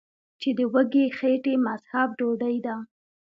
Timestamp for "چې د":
0.41-0.59